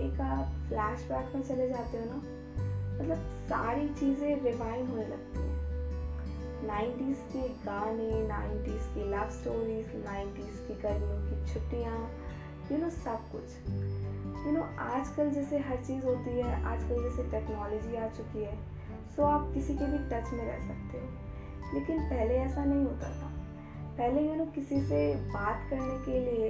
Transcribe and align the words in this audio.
एक 0.00 0.20
आप 0.20 0.46
फ्लैशबैक 0.68 1.34
में 1.34 1.42
चले 1.42 1.68
जाते 1.68 1.98
हो 1.98 2.04
ना 2.04 2.16
मतलब 3.00 3.16
सारी 3.48 3.88
चीज़ें 3.88 4.42
रिवाइंड 4.42 4.88
होने 4.88 5.06
लगती 5.06 5.38
हैं। 5.38 5.56
नाइन्टीज़ 6.66 7.18
के 7.18 7.48
गाने 7.48 8.28
नाइन्टीज़ 8.28 8.94
की 8.94 9.10
लव 9.10 9.30
स्टोरीज 9.30 10.04
नाइन्टीज़ 10.04 10.60
की 10.68 10.74
गर्मियों 10.74 11.20
की 11.22 11.52
छुट्टियाँ 11.52 12.10
यू 12.72 12.78
नो 12.78 12.90
सब 12.90 13.18
कुछ। 13.32 13.70
यू 14.46 14.52
नो 14.52 14.62
आजकल 14.78 15.30
जैसे 15.30 15.58
हर 15.58 15.76
चीज़ 15.76 16.04
होती 16.04 16.30
है, 16.30 16.64
आजकल 16.64 17.02
जैसे 17.02 17.30
टेक्नोलॉजी 17.30 17.96
आ 17.96 18.06
चुकी 18.06 18.42
है 18.42 18.56
सो 19.16 19.22
आप 19.22 19.50
किसी 19.54 19.74
के 19.74 19.86
भी 19.86 19.98
टच 19.98 20.32
में 20.32 20.46
रह 20.46 20.58
सकते 20.58 20.98
हो। 20.98 21.08
लेकिन 21.74 22.00
पहले 22.00 22.34
ऐसा 22.34 22.64
नहीं 22.64 22.84
होता 22.84 23.10
था। 23.10 23.32
पहले 23.98 24.28
यू 24.28 24.34
नो 24.34 24.44
किसी 24.44 24.80
से 24.80 25.16
बात 25.16 25.66
करने 25.70 26.04
के 26.04 26.20
लिए 26.20 26.46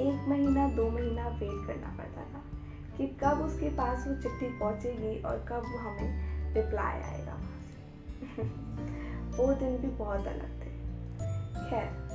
एक 0.00 0.28
महीना, 0.28 0.68
दो 0.68 0.90
महीना 0.90 1.28
वेट 1.28 1.66
करना 1.66 1.96
पड़ता 1.98 2.20
था। 2.20 2.57
कि 2.98 3.06
कब 3.06 3.40
उसके 3.40 3.68
पास 3.68 4.08
वो 4.08 4.14
चिट्ठी 4.14 4.58
पहुंचेगी 4.58 5.22
और 5.22 5.36
कब 5.48 5.56
वो 5.56 5.78
हमें 5.78 6.38
रिप्लाई 6.54 7.00
आएगा 7.00 7.32
वहाँ 7.32 7.60
से। 7.60 8.42
वो 9.42 9.54
दिन 9.54 9.76
भी 9.76 9.88
बहुत 9.88 10.26
अलग 10.26 10.60
थे। 10.60 10.68
खैर, 11.70 12.08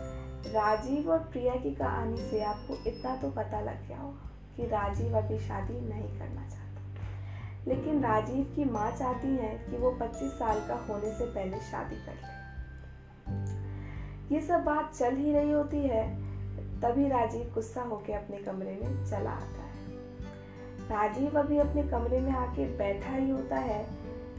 राजीव 0.52 1.12
और 1.12 1.20
प्रिया 1.20 1.56
की 1.56 1.76
कहानी 1.76 2.18
से 2.18 2.44
आपको 2.44 2.90
इतना 2.90 3.16
तो 3.16 3.30
पता 3.30 3.60
लग 3.60 3.88
गया 3.88 4.00
होगा 4.00 4.30
कि 4.58 4.66
राजीव 4.66 5.18
अभी 5.18 5.40
शादी 5.40 5.74
नहीं 5.74 6.20
करना 6.20 6.50
चाहता। 6.50 6.64
लेकिन 7.68 8.04
राजीव 8.04 8.54
की 8.56 8.66
माँ 8.66 8.92
चाहती 8.92 9.28
है 9.28 9.66
कि 9.70 9.78
वो 9.78 9.92
25 9.92 10.32
साल 10.32 10.68
का 10.68 10.76
होने 10.76 11.18
से 11.18 11.26
पहले 11.26 11.60
शादी 11.60 11.96
कर 11.96 12.14
ले। 12.14 12.44
ये 14.36 14.42
सब 14.42 14.64
बात 14.64 14.94
चल 14.94 15.16
ही 15.16 15.34
रही 15.34 15.52
होती 15.52 15.78
है, 15.78 16.16
तभी 16.82 17.08
राजीव 17.08 17.52
गुस्सा 17.54 17.82
होकर 17.82 18.14
अपने 18.14 18.38
कमरे 18.38 18.80
में 18.84 19.06
चला 19.06 19.32
आता 19.32 19.64
है। 19.64 19.73
राजीव 20.84 21.40
अभी 21.40 21.58
अपने 21.58 21.84
कमरे 21.84 22.20
में 22.20 22.32
आके 22.32 22.78
बैठा 22.78 23.10
ही 23.10 23.30
होता 23.30 23.56
है, 23.56 23.84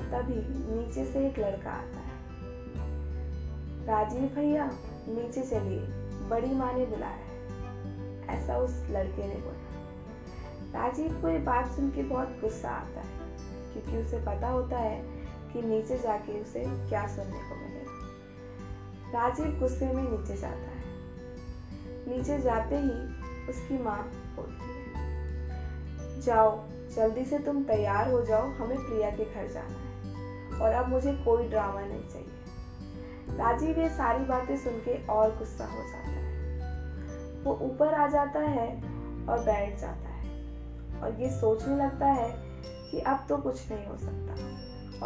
तभी 0.01 0.35
नीचे 0.75 1.05
से 1.05 1.27
एक 1.27 1.39
लड़का 1.39 1.71
आता 1.71 1.99
है। 1.99 2.15
राजीव 3.87 4.23
भैया 4.23 4.71
नीचे 5.09 5.43
चलिए, 5.43 5.81
बड़ी 6.29 6.55
माँ 6.55 6.73
ने 6.73 6.87
बुलाया। 6.87 7.13
है 7.13 7.35
ऐसा 8.29 8.57
उस 8.57 8.87
लड़के 8.91 9.29
ने 9.29 9.35
बोला। 9.35 9.65
राजीव 10.81 11.23
को 11.23 11.29
ये 11.29 11.39
बात 11.39 11.67
सुन 11.67 11.91
के 11.91 12.03
बहुत 12.03 12.29
गुस्सा 12.29 12.71
आता 12.71 13.01
है, 13.01 13.19
क्योंकि 13.73 14.07
उसे 14.07 14.19
पता 14.19 14.49
होता 14.49 14.79
है 14.79 15.03
कि 15.53 15.63
नीचे 15.63 15.99
जाके 15.99 16.43
उसे 16.43 16.65
क्या 16.67 17.07
सुनने 17.07 17.39
को 17.39 17.57
मिलेगा। 17.57 17.95
राजीव 19.21 19.61
गुस्से 19.61 19.93
में 19.93 20.11
नीचे 20.11 20.37
जाता 20.37 20.57
है। 20.57 20.85
नीचे 22.09 22.39
जाते 22.39 22.77
ही 22.77 22.91
उसकी 23.49 23.83
माँ 23.83 24.11
बोलती 24.37 24.74
जाओ, 26.25 26.65
जल्दी 26.97 27.25
से 27.25 27.39
तुम 27.39 27.65
तैयार 27.65 28.11
हो 28.11 28.23
जाओ, 28.23 28.43
हमें 28.43 28.79
प्रिया 28.79 29.11
के 29.11 29.25
घर 29.25 29.53
जाना 29.53 29.79
है। 29.79 29.85
और 30.61 30.73
अब 30.73 30.89
मुझे 30.89 31.13
कोई 31.13 31.49
ड्रामा 31.49 31.81
नहीं 31.81 32.09
चाहिए। 32.09 32.29
राजीव 33.37 33.81
ये 33.81 33.89
सारी 33.89 34.25
बातें 34.25 34.57
सुन 34.57 34.73
के 34.73 35.07
और 35.07 35.37
गुस्सा 35.37 35.65
हो 35.67 35.79
जाता 35.79 36.11
है। 36.11 36.25
वो 37.43 37.55
ऊपर 37.55 37.95
आ 37.95 38.07
जाता 38.07 38.41
है 38.41 38.69
और 39.27 39.39
बैठ 39.39 39.81
जाता 39.81 40.09
है। 40.09 40.15
और 41.03 41.21
ये 41.21 41.31
सोचने 41.31 41.77
लगता 41.77 42.07
है 42.07 42.35
कि 42.91 43.01
अब 43.01 43.27
तो 43.29 43.37
कुछ 43.37 43.73
नहीं 43.73 43.87
हो 43.87 43.97
सकता 43.97 44.33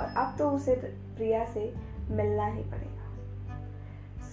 और 0.00 0.26
अब 0.26 0.38
तो 0.38 0.50
उसे 0.50 0.74
प्रिया 1.16 1.44
से 1.44 1.74
मिलना 2.10 2.46
ही 2.46 2.62
पड़ेगा। 2.62 2.98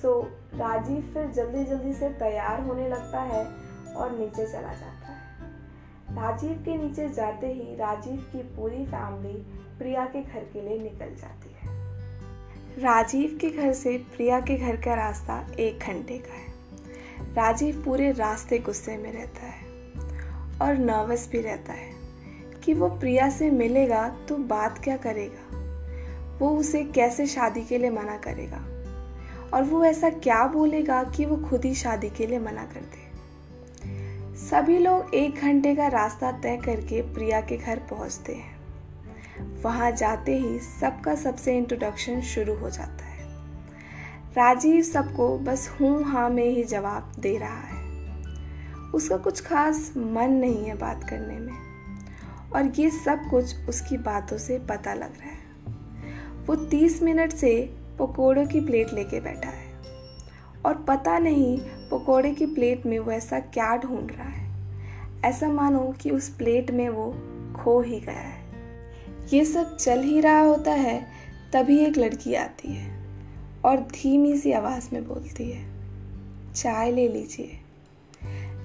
सो 0.01 0.21
राजीव 0.55 1.11
फिर 1.13 1.27
जल्दी 1.27 1.63
जल्दी 1.63 1.93
से 1.93 2.09
तैयार 2.09 2.61
होने 2.61 2.89
लगता 2.89 3.19
है 3.19 3.45
और 3.95 4.11
नीचे 4.11 4.47
चला 4.47 4.73
जाता 4.73 4.85
है। 4.85 5.04
राजीव 6.15 6.51
के 6.51 6.77
नीचे 6.77 7.09
जाते 7.09 7.47
ही 7.47 7.75
राजीव 7.75 8.15
की 8.15 8.37
पूरी 8.37 8.85
फैमिली 8.85 9.33
प्रिया 9.77 10.05
के 10.05 10.23
घर 10.23 10.39
के 10.39 10.61
लिए 10.61 10.79
निकल 10.79 11.15
जाती 11.15 11.55
है। 11.61 11.69
राजीव 12.83 13.37
के 13.41 13.49
घर 13.49 13.73
से 13.73 13.97
प्रिया 13.97 14.39
के 14.39 14.57
घर 14.57 14.75
का 14.75 14.93
रास्ता 14.93 15.47
एक 15.59 15.79
घंटे 15.79 16.17
का 16.17 16.33
है। 16.33 16.55
राजीव 17.33 17.83
पूरे 17.85 18.11
रास्ते 18.11 18.59
गुस्से 18.59 18.97
में 18.97 19.13
रहता 19.13 19.45
है 19.45 19.65
और 20.61 20.77
नर्वस 20.77 21.29
भी 21.31 21.41
रहता 21.41 21.73
है 21.73 21.91
कि 22.63 22.73
वो 22.73 22.87
प्रिया 22.87 23.29
से 23.29 23.51
मिलेगा 23.51 24.09
तो 24.09 24.37
बात 24.37 24.83
क्या 24.83 24.97
करेगा? 24.97 25.55
वो 26.39 26.49
उसे 26.49 26.83
कैसे 26.83 27.25
शादी 27.25 27.63
के 27.63 27.77
लिए 27.77 27.89
मना 27.89 28.17
करेगा? 28.17 28.65
और 29.53 29.63
वो 29.63 29.85
ऐसा 29.85 30.09
क्या 30.09 30.47
बोलेगा 30.47 31.03
कि 31.03 31.25
वो 31.25 31.49
खुद 31.49 31.65
ही 31.65 31.75
शादी 31.75 32.09
के 32.09 32.27
लिए 32.27 32.39
मना 32.39 32.63
कर 32.63 32.79
दे? 32.79 33.04
सभी 34.35 34.77
लोग 34.79 35.13
एक 35.13 35.35
घंटे 35.35 35.75
का 35.75 35.87
रास्ता 35.87 36.31
तय 36.31 36.57
करके 36.57 37.01
प्रिया 37.01 37.41
के 37.41 37.57
घर 37.57 37.79
पहुँचते 37.79 38.33
हैं। 38.33 38.55
वहाँ 39.61 39.91
जाते 39.91 40.37
ही 40.37 40.59
सबका 40.59 41.15
सबसे 41.15 41.57
इंट्रोडक्शन 41.57 42.21
शुरू 42.21 42.55
हो 42.55 42.69
जाता 42.69 43.05
है। 43.05 43.25
राजीव 44.33 44.81
सबको 44.81 45.37
बस 45.37 45.77
हूँ 45.81 46.03
हाँ 46.03 46.29
में 46.29 46.49
ही 46.49 46.63
जवाब 46.63 47.11
दे 47.19 47.37
रहा 47.37 47.59
है। 47.59 47.83
उसका 48.95 49.17
कुछ 49.17 49.41
खास 49.41 49.93
मन 49.97 50.31
नहीं 50.31 50.65
है 50.65 50.75
बात 50.77 51.03
करने 51.09 51.39
में। 51.39 51.53
और 52.55 52.71
ये 52.79 52.89
सब 52.89 53.29
कुछ 53.29 53.55
उसकी 53.69 53.97
बातों 53.97 54.37
से 54.37 54.59
पता 54.59 54.93
लग 54.93 55.13
रहा 55.19 55.29
है। 55.29 55.39
वो 56.45 56.55
तीस 56.55 57.03
मिनट 57.03 57.31
से 57.31 57.75
पकोड़ों 57.99 58.45
की 58.45 58.59
प्लेट 58.59 58.93
लेके 58.93 59.19
बैठा 59.19 59.49
है 59.49 59.54
और 60.65 60.75
पता 60.75 61.19
नहीं 61.19 61.57
पकोड़े 61.91 62.31
की 62.31 62.45
प्लेट 62.45 62.85
में 62.85 62.99
वो 62.99 63.11
ऐसा 63.11 63.39
क्या 63.39 63.75
ढूंढ 63.77 64.11
रहा 64.11 64.29
है। 64.29 64.45
ऐसा 65.25 65.49
मानो 65.49 65.93
कि 66.01 66.09
उस 66.11 66.29
प्लेट 66.29 66.71
में 66.71 66.89
वो 66.89 67.11
खो 67.55 67.81
ही 67.81 67.99
गया 67.99 68.13
है। 68.13 68.43
ये 69.33 69.45
सब 69.45 69.77
चल 69.77 70.01
ही 70.01 70.21
रहा 70.21 70.39
होता 70.39 70.71
है, 70.71 71.05
तभी 71.53 71.77
एक 71.79 71.97
लड़की 71.97 72.33
आती 72.35 72.73
है 72.73 73.05
और 73.65 73.79
धीमी 73.79 74.37
सी 74.37 74.51
आवाज़ 74.51 74.89
में 74.93 75.07
बोलती 75.07 75.51
है, 75.51 75.65
चाय 76.53 76.91
ले 76.91 77.07
लीजिए। 77.07 77.59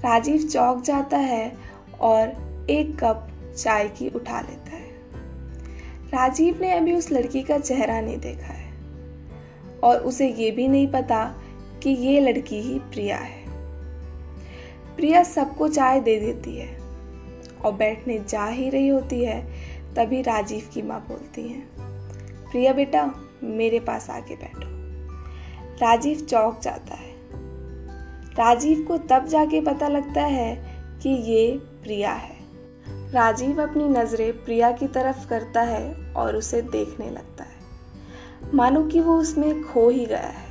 राजीव 0.00 0.42
चौक 0.42 0.82
जाता 0.82 1.16
है 1.16 1.52
और 2.00 2.28
एक 2.70 2.96
कप 3.04 3.28
चाय 3.58 3.88
की 3.88 4.08
उठा 4.08 4.40
लेता 4.40 4.70
है। 4.70 4.90
राजीव 6.08 6.58
ने 6.60 6.72
अभी 6.72 6.92
उस 6.92 7.12
लड़की 7.12 7.42
का 7.42 7.58
चेहरा 7.58 8.00
नहीं 8.00 8.18
देखा 8.18 8.52
है 8.52 8.72
और 9.84 9.96
उसे 9.98 10.28
ये 10.28 10.50
भी 10.50 10.68
नहीं 10.68 10.88
पता 10.88 11.34
कि 11.82 11.90
ये 11.90 12.20
लड़की 12.20 12.60
ही 12.60 12.78
प्रिया 12.78 13.16
है। 13.16 13.50
प्रिया 14.96 15.22
सबको 15.22 15.68
चाय 15.68 16.00
दे 16.00 16.20
देती 16.20 16.56
है 16.56 16.78
और 17.64 17.72
बैठने 17.72 18.18
जा 18.28 18.46
ही 18.46 18.70
रही 18.70 18.88
होती 18.88 19.24
है, 19.24 19.46
तभी 19.96 20.22
राजीव 20.22 20.70
की 20.72 20.82
माँ 20.82 21.06
बोलती 21.08 21.48
है, 21.48 21.60
प्रिया 22.50 22.72
बेटा, 22.72 23.14
मेरे 23.42 23.80
पास 23.80 24.10
आके 24.10 24.36
बैठो। 24.36 24.80
राजीव 25.76 26.18
चौक 26.18 26.60
जाता 26.62 26.94
है। 26.94 27.10
राजीव 28.30 28.84
को 28.88 28.98
तब 28.98 29.26
जाके 29.26 29.60
पता 29.60 29.88
लगता 29.88 30.22
है 30.22 30.80
कि 31.02 31.08
ये 31.08 31.56
प्रिया 31.56 32.12
है। 32.12 32.36
राजीव 33.12 33.62
अपनी 33.62 33.84
नज़रें 33.84 34.44
प्रिया 34.44 34.72
की 34.72 34.86
तरफ़ 34.86 35.28
करता 35.28 35.62
है 35.62 36.14
और 36.14 36.36
उसे 36.36 36.62
देखने 36.62 37.10
लगता 37.10 37.44
है। 37.44 37.60
मानो 38.54 38.84
कि 38.84 39.00
वो 39.00 39.16
उसमें 39.16 39.64
खो 39.64 39.90
ही 39.90 40.06
गया 40.06 40.18
है। 40.18 40.49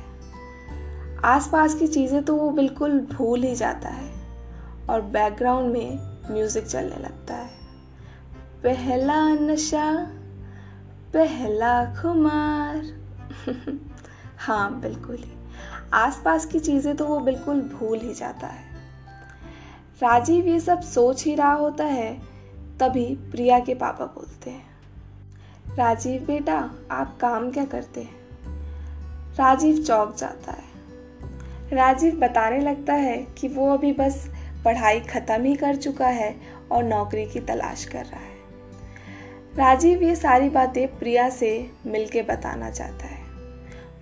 आसपास 1.24 1.74
की 1.74 1.86
चीज़ें 1.86 2.22
तो 2.22 2.36
वो 2.36 2.50
बिल्कुल 2.50 3.00
भूल 3.00 3.42
ही 3.42 3.54
जाता 3.54 3.88
है 3.88 4.10
और 4.90 5.00
बैकग्राउंड 5.00 5.72
में 5.72 5.98
म्यूज़िक 6.30 6.66
चलने 6.66 6.96
लगता 6.96 7.34
है। 7.34 7.50
पहला 8.62 9.28
नशा, 9.28 10.06
पहला 11.12 11.84
खुमार। 11.94 12.82
हाँ 14.38 14.80
बिल्कुल 14.80 15.16
ही। 15.16 15.32
आसपास 15.92 16.46
की 16.46 16.60
चीज़ें 16.60 16.96
तो 16.96 17.04
वो 17.04 17.20
बिल्कुल 17.20 17.60
भूल 17.60 17.98
ही 17.98 18.14
जाता 18.14 18.46
है। 18.46 18.64
राजीव 20.02 20.46
ये 20.46 20.60
सब 20.60 20.80
सोच 20.80 21.24
ही 21.24 21.34
रहा 21.34 21.52
होता 21.52 21.84
है, 21.84 22.20
तभी 22.80 23.14
प्रिया 23.14 23.58
के 23.58 23.74
पापा 23.74 24.04
बोलते 24.04 24.50
हैं, 24.50 24.70
राजीव 25.74 26.22
बेटा, 26.22 26.70
आप 26.90 27.18
काम 27.20 27.50
क्या 27.50 27.64
करते 27.64 28.00
हैं? 28.00 28.20
राजीव 29.38 29.84
चौक 29.84 30.16
जाता 30.16 30.52
है। 30.52 30.69
राजीव 31.72 32.14
बताने 32.14 32.60
लगता 32.60 32.92
है 32.92 33.26
कि 33.38 33.48
वो 33.48 33.72
अभी 33.72 33.92
बस 33.92 34.30
पढ़ाई 34.64 35.00
ख़त्म 35.00 35.42
ही 35.42 35.54
कर 35.54 35.76
चुका 35.76 36.06
है 36.06 36.36
और 36.72 36.84
नौकरी 36.84 37.26
की 37.26 37.40
तलाश 37.40 37.84
कर 37.84 38.04
रहा 38.04 38.20
है। 38.20 38.38
राजीव 39.56 40.02
ये 40.02 40.16
सारी 40.16 40.48
बातें 40.48 40.98
प्रिया 40.98 41.28
से 41.28 41.70
मिलके 41.86 42.22
बताना 42.22 42.70
चाहता 42.70 43.06
है। 43.06 43.22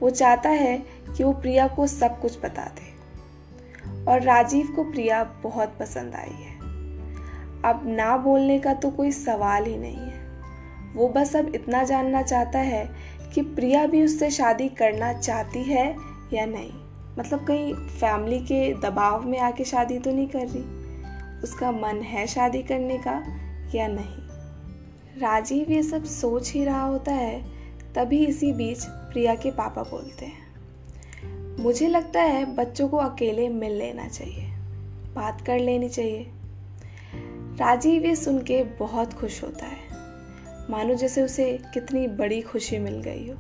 वो 0.01 0.11
चाहता 0.11 0.49
है 0.49 0.83
कि 1.17 1.25
वो 1.25 1.33
प्रिया 1.33 1.69
को 1.69 1.87
सब 1.87 2.21
कुछ 2.21 2.39
बता 2.39 2.65
दे। 2.65 2.97
और 4.05 4.23
राजीव 4.23 4.67
को 4.67 4.85
प्रिया 4.85 5.25
बहुत 5.25 5.77
पसंद 5.81 6.15
आई 6.15 6.43
है। 6.43 6.57
अब 7.65 7.83
ना 7.87 8.17
बोलने 8.17 8.59
का 8.59 8.75
तो 8.75 8.91
कोई 8.91 9.13
सवाल 9.13 9.65
ही 9.65 9.77
नहीं 9.77 10.11
है। 10.11 10.27
वो 10.95 11.09
बस 11.09 11.37
अब 11.37 11.55
इतना 11.55 11.85
जानना 11.85 12.23
चाहता 12.23 12.59
है 12.59 12.91
कि 13.35 13.43
प्रिया 13.43 13.87
भी 13.87 14.05
उससे 14.05 14.31
शादी 14.31 14.69
करना 14.69 15.13
चाहती 15.13 15.63
है 15.63 15.97
या 16.33 16.47
नहीं। 16.47 16.88
मतलब 17.19 17.45
कहीं 17.45 17.75
फैमिली 17.75 18.39
के 18.39 18.73
दबाव 18.75 19.27
में 19.27 19.39
आके 19.39 19.65
शादी 19.65 19.99
तो 19.99 20.13
नहीं 20.13 20.29
कर 20.29 20.47
रही? 20.47 20.79
उसका 21.43 21.73
मन 21.73 22.03
है 22.03 22.27
शादी 22.27 22.63
करने 22.63 22.99
का 22.99 23.23
या 23.75 23.87
नहीं? 23.89 24.29
राजीव 25.21 25.71
ये 25.71 25.83
सब 25.83 26.05
सोच 26.05 26.53
ही 26.53 26.65
रहा 26.65 26.85
होता 26.85 27.13
है, 27.13 27.45
तभी 27.95 28.27
इसी 28.27 28.53
बीच 28.53 28.85
प्रिया 28.85 29.35
के 29.35 29.51
पापा 29.51 29.83
बोलते 29.83 30.27
हैं। 30.27 30.49
मुझे 31.63 31.89
लगता 31.89 32.23
है 32.23 32.45
बच्चों 32.55 32.89
को 32.89 32.97
अकेले 32.97 33.49
मिल 33.49 33.73
लेना 33.73 34.09
चाहिए, 34.09 34.45
बात 35.15 35.41
कर 35.41 35.59
लेनी 35.59 35.89
चाहिए। 35.89 36.27
राजीव 37.59 38.05
ये 38.05 38.17
सुन 38.17 38.39
के 38.39 38.63
बहुत 38.65 39.13
खुश 39.13 39.43
होता 39.45 39.67
है। 39.67 39.89
मानो 40.71 40.95
जैसे 40.95 41.23
उसे 41.23 41.61
कितनी 41.75 42.07
बड़ी 42.09 42.41
खुशी 42.41 42.79
मिल 42.79 43.01
गई 43.01 43.29
हो। 43.29 43.35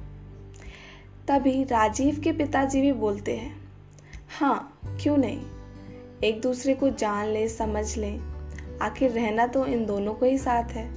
तभी 1.28 1.64
राजीव 1.64 2.20
के 2.20 2.32
पिताजी 2.32 2.80
भी 2.80 2.92
बोलते 2.92 3.36
हैं 3.36 3.67
हाँ 4.28 4.80
क्यों 5.02 5.16
नहीं? 5.16 5.42
एक 6.24 6.40
दूसरे 6.40 6.74
को 6.74 6.90
जान 6.90 7.26
ले, 7.26 7.48
समझ 7.48 7.98
लें। 7.98 8.20
आखिर 8.82 9.10
रहना 9.10 9.46
तो 9.46 9.66
इन 9.66 9.86
दोनों 9.86 10.14
को 10.14 10.26
ही 10.26 10.38
साथ 10.38 10.64
है। 10.64 10.94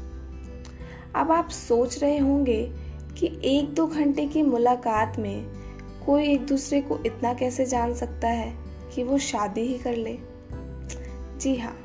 अब 1.16 1.32
आप 1.32 1.50
सोच 1.50 2.04
रहे 2.04 2.18
होंगे 2.18 2.72
कि 3.18 3.42
एक 3.44 3.74
दो 3.74 3.88
घंटे 3.88 4.28
की 4.28 4.42
मुलाकात 4.42 5.20
में 5.20 5.46
कोई 6.06 6.24
एक 6.24 6.46
दूसरे 6.46 6.82
को 6.82 7.00
इतना 7.06 7.34
कैसे 7.34 7.66
जान 7.66 7.94
सकता 7.94 8.28
है 8.28 8.58
कि 8.96 9.04
वो 9.04 9.18
शादी 9.18 9.62
ही 9.62 9.78
कर 9.78 9.96
ले? 9.96 10.18
जी 11.38 11.58
हाँ 11.58 11.78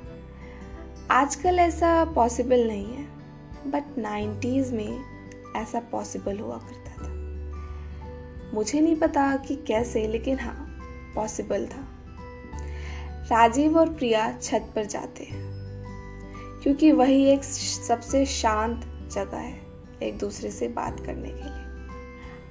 आजकल 1.11 1.59
ऐसा 1.59 2.05
पॉसिबल 2.05 2.67
नहीं 2.67 2.87
है 2.87 3.07
बट 3.67 3.99
नाइन्टीज़ 3.99 4.75
में 4.75 4.99
ऐसा 5.57 5.81
पॉसिबल 5.81 6.39
हुआ 6.39 6.57
करता 6.57 6.91
था। 6.91 7.09
मुझे 8.55 8.81
नहीं 8.81 8.97
पता 8.97 9.37
कि 9.37 9.57
कैसे, 9.57 10.09
लेकिन 10.09 10.39
हाँ 10.39 10.66
पॉसिबल 11.17 11.67
था। 11.67 11.85
राजीव 13.25 13.79
और 13.79 13.93
प्रिया 13.93 14.31
छत 14.33 14.73
पर 14.77 14.85
जाते 14.85 15.25
हैं, 15.25 15.45
क्योंकि 16.63 16.93
वही 16.93 17.25
एक 17.25 17.45
सबसे 17.45 18.25
शांत 18.27 18.85
जगह 19.13 19.37
है 19.37 19.61
एक 20.03 20.19
दूसरे 20.19 20.51
से 20.51 20.69
बात 20.69 21.01
करने 21.01 21.29
के 21.29 21.35
लिए। 21.35 21.65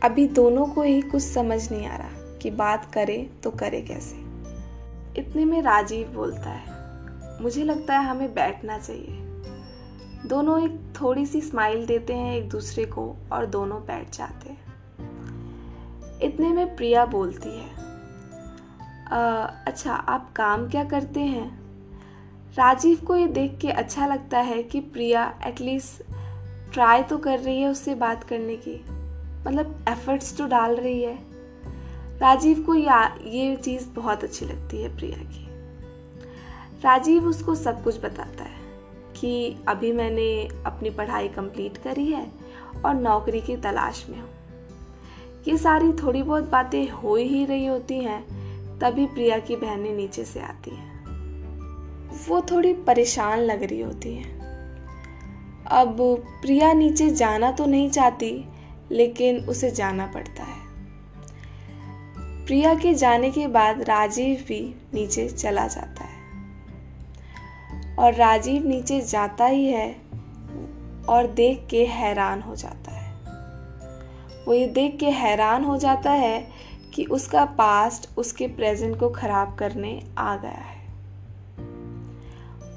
अभी 0.03 0.27
दोनों 0.27 0.65
को 0.65 0.81
ही 0.81 1.01
कुछ 1.01 1.23
समझ 1.23 1.71
नहीं 1.71 1.87
आ 1.87 1.95
रहा 1.95 2.37
कि 2.41 2.51
बात 2.51 2.91
करे 2.93 3.17
तो 3.43 3.51
करे 3.51 3.81
कैसे। 3.81 4.15
इतने 5.17 5.45
में 5.45 5.61
राजीव 5.61 6.07
बोलता 6.07 6.49
है, 6.49 7.41
मुझे 7.41 7.63
लगता 7.63 7.99
है 7.99 8.07
हमें 8.07 8.33
बैठना 8.33 8.77
चाहिए। 8.77 9.21
दोनों 10.25 10.61
एक 10.63 10.79
थोड़ी 11.01 11.25
सी 11.25 11.41
स्माइल 11.41 11.85
देते 11.85 12.13
हैं 12.13 12.35
एक 12.35 12.49
दूसरे 12.49 12.85
को 12.85 13.15
और 13.31 13.45
दोनों 13.45 13.79
बैठ 13.81 14.15
जाते 14.17 14.49
हैं। 14.49 16.19
इतने 16.21 16.49
में 16.49 16.75
प्रिया 16.75 17.05
बोलती 17.05 17.49
है 17.49 17.84
आ, 19.11 19.17
अच्छा 19.43 19.93
आप 19.93 20.33
काम 20.33 20.69
क्या 20.69 20.83
करते 20.83 21.19
हैं? 21.19 21.59
राजीव 22.57 22.97
को 22.97 23.15
ये 23.15 23.27
देख 23.27 23.57
के 23.61 23.69
अच्छा 23.69 24.07
लगता 24.07 24.39
है 24.39 24.63
कि 24.63 24.79
प्रिया 24.79 25.39
एटलीस्ट 25.45 26.03
ट्राई 26.73 27.03
तो 27.03 27.17
कर 27.17 27.39
रही 27.39 27.61
है 27.61 27.69
उससे 27.69 27.95
बात 27.95 28.23
करने 28.23 28.55
की। 28.55 28.85
मतलब 29.47 29.85
एफर्ट्स 29.89 30.37
तो 30.37 30.45
डाल 30.45 30.75
रही 30.75 31.03
है। 31.03 31.15
राजीव 32.19 32.61
को 32.61 32.75
या 32.75 33.17
ये 33.25 33.55
चीज़ 33.55 33.89
बहुत 33.89 34.23
अच्छी 34.23 34.45
लगती 34.45 34.81
है 34.81 34.95
प्रिया 34.97 35.17
की। 35.17 35.47
राजीव 36.83 37.27
उसको 37.27 37.55
सब 37.55 37.83
कुछ 37.83 37.99
बताता 37.99 38.43
है 38.43 38.59
कि 39.15 39.57
अभी 39.67 39.91
मैंने 39.91 40.49
अपनी 40.65 40.89
पढ़ाई 40.89 41.27
कंप्लीट 41.27 41.77
करी 41.77 42.05
है 42.05 42.31
और 42.85 42.93
नौकरी 42.93 43.41
की 43.41 43.57
तलाश 43.57 44.05
में 44.09 44.19
हूँ। 44.19 44.29
ये 45.47 45.57
सारी 45.57 45.91
थोड़ी 45.93 46.23
बहुत 46.23 46.43
बातें 46.43 46.89
हो 46.89 47.15
ही 47.15 47.45
रही 47.45 47.65
होती 47.65 47.99
हैं 47.99 48.44
तभी 48.81 49.05
प्रिया 49.05 49.39
की 49.39 49.55
बहनें 49.55 49.93
नीचे 49.93 50.23
से 50.23 50.39
आती 50.39 50.75
हैं। 50.75 50.95
वो 52.27 52.41
थोड़ी 52.41 52.73
परेशान 52.73 53.39
लग 53.39 53.63
रही 53.63 53.81
होती 53.81 54.15
हैं। 54.15 54.35
अब 55.65 55.97
प्रिया 56.41 56.73
नीचे 56.73 57.09
जाना 57.09 57.51
तो 57.51 57.65
नहीं 57.65 57.89
चाहती, 57.89 58.45
लेकिन 58.91 59.37
उसे 59.37 59.71
जाना 59.71 60.07
पड़ता 60.07 60.43
है। 60.43 60.65
प्रिया 62.45 62.75
के 62.75 62.93
जाने 62.93 63.31
के 63.31 63.47
बाद 63.47 63.81
राजीव 63.81 64.45
भी 64.47 64.75
नीचे 64.93 65.29
चला 65.29 65.67
जाता 65.67 66.03
है। 66.03 66.15
और 67.95 68.13
राजीव 68.13 68.67
नीचे 68.67 69.01
जाता 69.01 69.45
ही 69.45 69.65
है 69.65 69.95
और 71.09 71.27
देख 71.27 71.67
के 71.69 71.85
हैरान 71.85 72.41
हो 72.41 72.55
जाता 72.55 72.91
है। 72.91 73.15
वो 74.45 74.53
ये 74.53 74.67
देख 74.67 74.97
के 74.99 75.09
हैरान 75.09 75.63
हो 75.63 75.77
जाता 75.77 76.11
है 76.11 76.47
कि 76.95 77.05
उसका 77.05 77.45
पास्ट 77.45 78.17
उसके 78.17 78.47
प्रेजेंट 78.47 78.99
को 78.99 79.09
खराब 79.09 79.55
करने 79.55 80.03
आ 80.17 80.37
गया 80.37 80.51
है। 80.51 80.93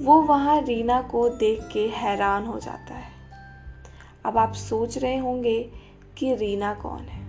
वो 0.04 0.22
वहाँ 0.22 0.60
रीना 0.60 1.02
को 1.02 1.28
देख 1.28 1.68
के 1.72 1.88
हैरान 1.88 2.46
हो 2.46 2.58
जाता 2.58 2.94
है। 2.94 3.12
अब 4.24 4.38
आप 4.38 4.52
सोच 4.52 4.98
रहे 4.98 5.16
होंगे 5.16 5.70
कि 6.18 6.34
रीना 6.34 6.74
कौन 6.74 7.00
है? 7.00 7.28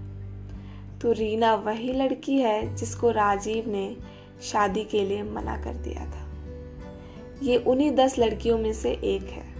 तो 0.99 1.11
रीना 1.11 1.55
वही 1.55 1.93
लड़की 1.93 2.39
है 2.39 2.75
जिसको 2.75 3.11
राजीव 3.11 3.69
ने 3.69 3.97
शादी 4.41 4.83
के 4.83 5.05
लिए 5.05 5.23
मना 5.23 5.57
कर 5.57 5.73
दिया 5.73 6.05
था। 6.05 6.29
ये 7.43 7.57
उन्हीं 7.57 7.91
दस 7.91 8.19
लड़कियों 8.19 8.57
में 8.57 8.73
से 8.73 8.91
एक 8.91 9.29
है। 9.29 9.55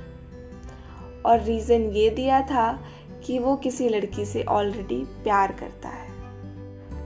और 1.25 1.39
रीज़न 1.39 1.81
ये 1.81 2.09
दिया 2.09 2.41
था 2.41 2.85
कि 3.23 3.39
वो 3.39 3.55
किसी 3.55 3.89
लड़की 3.89 4.25
से 4.25 4.43
ऑलरेडी 4.43 5.03
प्यार 5.05 5.51
करता 5.51 5.89
है। 5.89 5.98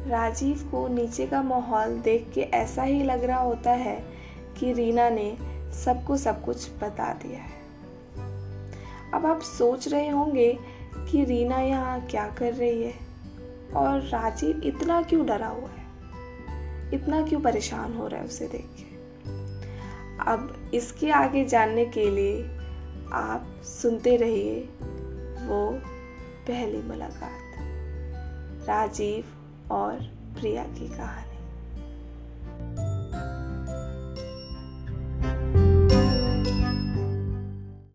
राजीव 0.08 0.70
को 0.72 0.88
नीचे 0.88 1.28
का 1.28 1.42
माहौल 1.42 2.00
देख 2.00 2.32
के 2.34 2.42
ऐसा 2.42 2.84
ही 2.84 3.04
लग 3.04 3.24
रहा 3.24 3.40
होता 3.40 3.72
है 3.72 4.06
कि 4.58 4.74
रीना 4.74 5.10
ने 5.10 5.38
सबको 5.74 6.18
सब 6.18 6.46
कुछ 6.46 6.70
बता 6.82 7.14
दिया 7.14 7.40
है। 7.40 7.64
अब 9.14 9.26
आप 9.26 9.42
सोच 9.42 9.88
रहे 9.88 10.10
होंगे 10.10 10.60
कि 11.12 11.26
रीना 11.26 11.60
यहाँ 11.60 12.02
क्या 12.02 12.28
कर 12.28 12.54
रही 12.54 12.84
है 12.84 12.94
और 13.76 14.00
राजीव 14.00 14.62
इतना 14.64 15.02
क्यों 15.02 15.26
डरा 15.26 15.48
हुआ 15.48 15.70
है? 15.70 15.86
इतना 16.94 17.22
क्यों 17.22 17.42
परेशान 17.42 17.94
हो 17.94 18.08
रहा 18.08 18.20
है 18.20 18.26
उसे 18.26 18.48
देख 18.48 18.70
के? 18.80 18.94
अब 20.32 20.72
इसके 20.74 21.12
आगे 21.12 21.46
जानने 21.46 21.86
के 21.86 22.10
लिए 22.10 22.44
आप 23.14 23.62
सुनते 23.64 24.16
रहिए 24.16 24.60
वो 25.48 25.72
पहली 26.48 26.82
मुलाकात। 26.82 27.40
राजीव 28.68 29.26
और 29.74 30.00
प्रिया 30.40 30.64
की 30.64 30.88
कहानी। 30.88 31.33